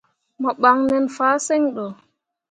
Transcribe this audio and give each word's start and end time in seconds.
Mo 0.41 0.49
ɓan 0.61 0.77
nen 0.89 1.05
fahsǝŋ 1.15 1.63
ɗo. 1.75 1.85